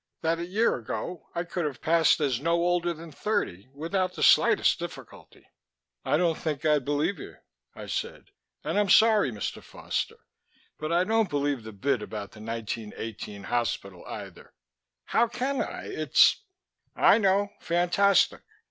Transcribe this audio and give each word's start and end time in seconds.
That 0.21 0.39
a 0.39 0.45
year 0.47 0.73
ago 0.77 1.29
I 1.35 1.43
could 1.43 1.63
have 1.65 1.79
passed 1.79 2.19
as 2.21 2.41
no 2.41 2.53
older 2.53 2.91
than 2.91 3.11
thirty 3.11 3.67
without 3.71 4.15
the 4.15 4.23
slightest 4.23 4.79
difficulty" 4.79 5.45
"I 6.03 6.17
don't 6.17 6.39
think 6.39 6.65
I'd 6.65 6.83
believe 6.83 7.19
you," 7.19 7.35
I 7.75 7.85
said. 7.85 8.31
"And 8.63 8.79
I'm 8.79 8.89
sorry, 8.89 9.31
Mr. 9.31 9.61
Foster; 9.61 10.15
but 10.79 10.91
I 10.91 11.03
don't 11.03 11.29
believe 11.29 11.61
the 11.61 11.71
bit 11.71 12.01
about 12.01 12.31
the 12.31 12.39
1918 12.41 13.43
hospital 13.43 14.03
either. 14.07 14.53
How 15.05 15.27
can 15.27 15.61
I? 15.61 15.89
It's" 15.89 16.45
"I 16.95 17.19
know. 17.19 17.49
Fantastic. 17.59 18.41